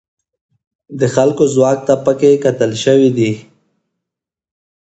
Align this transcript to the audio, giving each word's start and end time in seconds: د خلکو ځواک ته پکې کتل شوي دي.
د 0.99 1.01
خلکو 1.15 1.43
ځواک 1.53 1.79
ته 1.87 1.93
پکې 2.05 2.31
کتل 2.43 2.71
شوي 2.83 3.09
دي. 3.17 3.31